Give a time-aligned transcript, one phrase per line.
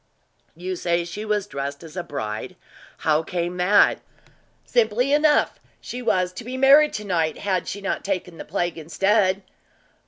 [0.55, 2.55] "You say she was dressed as a bride
[3.05, 3.99] how came that?"
[4.65, 5.59] "Simply enough.
[5.79, 9.43] She was to be married to night, had she not taken the plague instead."